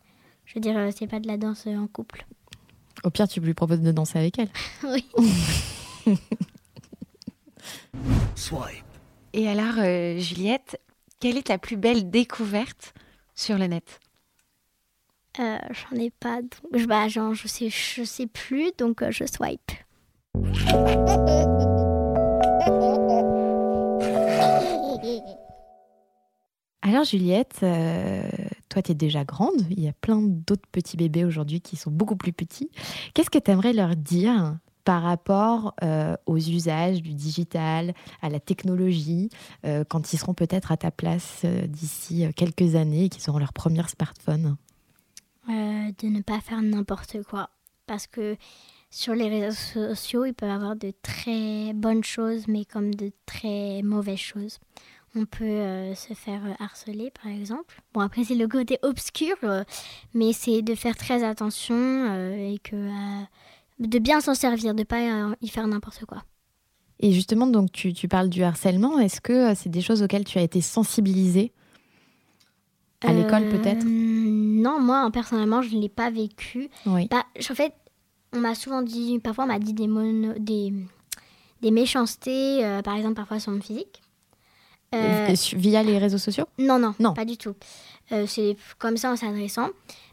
[0.46, 2.26] Je veux dire, euh, c'est pas de la danse euh, en couple.
[3.04, 4.50] Au pire, tu lui proposes de danser avec elle.
[4.84, 5.06] oui.
[8.36, 8.84] Swipe.
[9.34, 10.80] Et alors, euh, Juliette,
[11.20, 12.94] quelle est ta plus belle découverte
[13.36, 14.00] sur le net?
[15.40, 19.12] Euh, J'en ai pas, donc je, bah, genre, je sais, je sais plus, donc euh,
[19.12, 19.72] je swipe.
[26.88, 28.22] Alors, Juliette, euh,
[28.70, 29.60] toi, tu es déjà grande.
[29.72, 32.70] Il y a plein d'autres petits bébés aujourd'hui qui sont beaucoup plus petits.
[33.14, 38.40] Qu'est-ce que tu aimerais leur dire par rapport euh, aux usages du digital, à la
[38.40, 39.30] technologie,
[39.66, 43.52] euh, quand ils seront peut-être à ta place d'ici quelques années et qu'ils auront leur
[43.52, 44.56] premier smartphone?
[45.50, 47.50] De ne pas faire n'importe quoi.
[47.86, 48.38] Parce que
[48.90, 53.12] sur les réseaux sociaux, il peut y avoir de très bonnes choses, mais comme de
[53.26, 54.60] très mauvaises choses.
[55.20, 57.82] On peut euh, se faire euh, harceler, par exemple.
[57.94, 59.64] Bon, après, c'est le côté obscur, euh,
[60.14, 62.90] mais c'est de faire très attention euh, et que
[63.80, 66.24] de bien s'en servir, de pas y faire n'importe quoi.
[67.00, 69.00] Et justement, donc tu, tu parles du harcèlement.
[69.00, 71.52] Est-ce que c'est des choses auxquelles tu as été sensibilisée?
[73.02, 73.86] À l'école peut-être?
[73.88, 76.70] Non, moi, personnellement, je ne l'ai pas vécu.
[76.86, 77.08] Oui.
[77.10, 77.74] Bah, en fait,
[78.34, 80.74] on m'a souvent dit, parfois on m'a dit des, mono- des,
[81.62, 84.02] des méchancetés, par exemple parfois sur mon physique.
[84.96, 86.46] Euh, Via les réseaux sociaux?
[86.58, 87.14] Non, non, Non.
[87.14, 87.56] pas du tout.
[88.12, 89.70] Euh, c'est comme ça en s'adressant.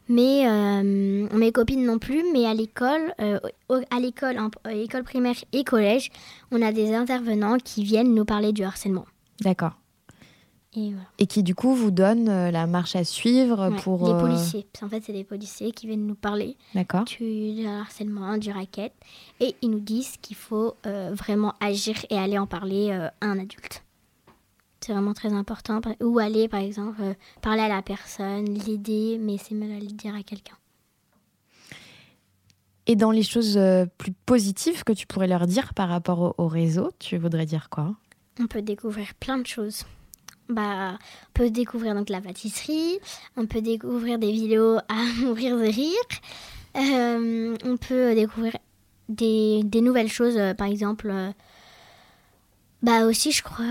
[0.09, 2.23] Mais euh, mes copines non plus.
[2.33, 4.37] Mais à l'école, à l'école,
[4.69, 6.11] école primaire et collège,
[6.51, 9.05] on a des intervenants qui viennent nous parler du harcèlement.
[9.41, 9.71] D'accord.
[10.77, 11.07] Et voilà.
[11.19, 14.05] Et qui du coup vous donnent la marche à suivre Ouais, pour...
[14.05, 14.67] Des euh, policiers.
[14.83, 18.91] En fait, c'est des policiers qui viennent nous parler du harcèlement, du racket.
[19.39, 23.84] Et ils nous disent qu'il faut vraiment agir et aller en parler à un adulte.
[24.85, 25.81] C'est vraiment très important.
[25.99, 29.95] Ou aller, par exemple, euh, parler à la personne, l'aider, mais c'est mieux d'aller le
[29.95, 30.53] dire à quelqu'un.
[32.85, 36.35] Et dans les choses euh, plus positives que tu pourrais leur dire par rapport au,
[36.37, 37.95] au réseau, tu voudrais dire quoi?
[38.39, 39.85] On peut découvrir plein de choses.
[40.49, 42.99] Bah, on peut découvrir donc la pâtisserie,
[43.37, 46.21] on peut découvrir des vidéos à mourir de rire,
[46.75, 48.55] Euh, on peut découvrir
[49.09, 51.31] des, des nouvelles choses, euh, par exemple, euh,
[52.83, 53.65] bah aussi je crois...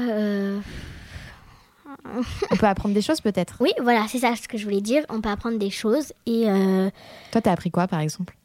[2.06, 4.80] euh, On peut apprendre des choses peut-être Oui, voilà, c'est ça ce que je voulais
[4.80, 6.48] dire, on peut apprendre des choses et...
[6.48, 6.90] euh,
[7.32, 8.36] Toi, t'as appris quoi par exemple?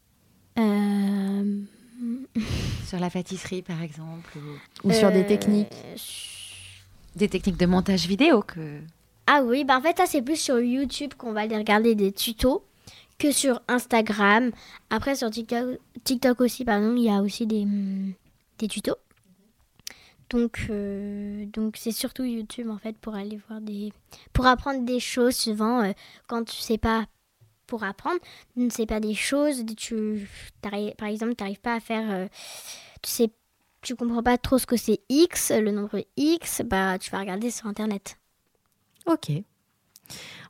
[0.58, 1.60] euh,
[2.86, 4.30] Sur la pâtisserie, par exemple
[4.84, 5.68] Ou, Ou sur des euh, techniques
[7.16, 8.78] des techniques de montage vidéo que...
[9.26, 12.12] Ah oui, bah en fait, ça c'est plus sur YouTube qu'on va aller regarder des
[12.12, 12.64] tutos
[13.18, 14.50] que sur Instagram.
[14.90, 17.66] Après, sur TikTok, TikTok aussi, pardon, il y a aussi des,
[18.58, 18.94] des tutos.
[20.30, 23.92] Donc, euh, donc c'est surtout YouTube en fait pour aller voir des.
[24.32, 25.34] pour apprendre des choses.
[25.36, 25.92] Souvent, euh,
[26.28, 27.06] quand tu sais pas
[27.66, 28.18] pour apprendre,
[28.54, 30.28] tu ne sais pas des choses, tu,
[30.60, 32.10] t'arrives- par exemple, tu n'arrives pas à faire.
[32.10, 32.26] euh,
[33.02, 33.30] tu sais
[33.82, 37.50] tu comprends pas trop ce que c'est X, le nombre X, bah tu vas regarder
[37.50, 38.18] sur internet.
[39.06, 39.30] Ok.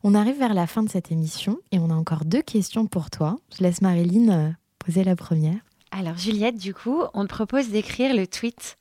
[0.03, 3.09] On arrive vers la fin de cette émission et on a encore deux questions pour
[3.09, 3.37] toi.
[3.57, 5.61] Je laisse Marilyn poser la première.
[5.93, 8.79] Alors Juliette, du coup, on te propose d'écrire le tweet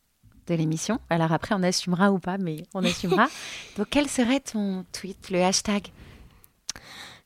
[0.49, 0.99] de l'émission.
[1.09, 3.27] Alors après, on assumera ou pas, mais on assumera.
[3.77, 5.87] Donc quel serait ton tweet, le hashtag?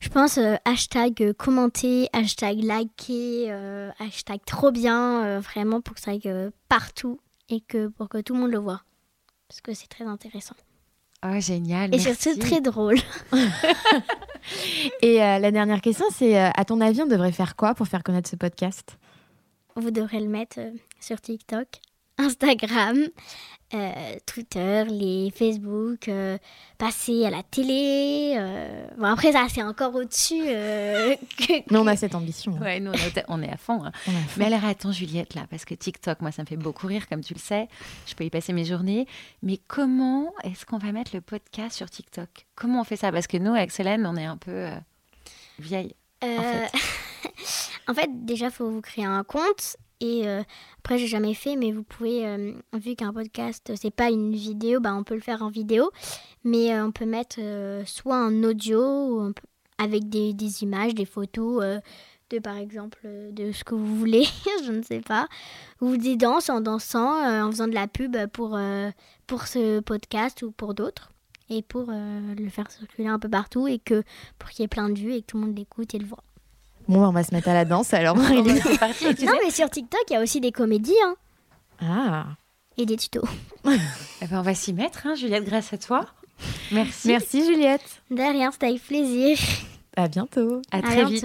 [0.00, 5.94] Je pense euh, hashtag euh, commenter, hashtag liker, euh, hashtag trop bien, euh, vraiment pour
[5.94, 6.30] que ça aille
[6.68, 8.82] partout et que pour que tout le monde le voit.
[9.48, 10.56] Parce que c'est très intéressant.
[11.26, 11.94] Oh, génial.
[11.94, 12.98] Et surtout très drôle.
[15.00, 18.28] Et la dernière question, c'est à ton avis, on devrait faire quoi pour faire connaître
[18.28, 18.98] ce podcast?
[19.74, 20.60] Vous devrez le mettre
[21.00, 21.68] sur TikTok,
[22.18, 22.98] Instagram,
[23.74, 23.90] euh,
[24.26, 26.38] Twitter, les Facebook, euh,
[26.78, 28.34] passer à la télé.
[28.36, 30.42] euh, Bon, après, ça, c'est encore au-dessus.
[30.46, 32.54] euh, que- Mais on a cette ambition.
[32.56, 32.60] hein.
[32.62, 33.82] Ouais, nous, on est, on est à fond.
[33.84, 33.90] hein.
[34.06, 34.34] On est à fond.
[34.36, 37.22] Mais alors, attends, Juliette, là, parce que TikTok, moi, ça me fait beaucoup rire, comme
[37.24, 37.68] tu le sais.
[38.06, 39.06] Je peux y passer mes journées.
[39.42, 42.28] Mais comment est-ce qu'on va mettre le podcast sur TikTok?
[42.54, 43.10] Comment on fait ça?
[43.10, 44.76] Parce que nous, avec Célène, on est un peu euh,
[45.58, 45.94] vieille.
[46.22, 46.72] Euh, en fait.
[47.88, 49.76] en fait, déjà, il faut vous créer un compte.
[50.00, 50.42] Et euh,
[50.78, 54.80] après, j'ai jamais fait, mais vous pouvez, euh, vu qu'un podcast, c'est pas une vidéo,
[54.80, 55.90] bah, on peut le faire en vidéo.
[56.44, 59.32] Mais euh, on peut mettre euh, soit un audio
[59.78, 61.80] avec des, images, des photos euh,
[62.30, 64.24] de, par exemple, euh, de ce que vous voulez,
[64.64, 65.28] je ne sais pas.
[65.80, 68.90] Ou des danses en dansant, euh, en faisant de la pub pour, euh,
[69.26, 71.10] pour ce podcast ou pour d'autres.
[71.50, 74.02] Et pour euh, le faire circuler un peu partout et que
[74.38, 76.06] pour qu'il y ait plein de vues et que tout le monde l'écoute et le
[76.06, 76.24] voit.
[76.88, 78.62] Bon, bah, on va se mettre à la danse alors, Marie-Lise.
[78.62, 79.14] C'est parti.
[79.14, 79.38] tu Non, sais.
[79.44, 81.14] mais sur TikTok, il y a aussi des comédies hein,
[81.80, 82.26] Ah,
[82.76, 83.24] et des tutos.
[83.66, 86.06] Eh ben, on va s'y mettre, hein, Juliette, grâce à toi.
[86.72, 87.08] Merci.
[87.08, 88.02] merci Juliette.
[88.10, 89.38] De rien, c'était avec plaisir.
[89.96, 90.60] À bientôt.
[90.72, 91.24] À À très vite.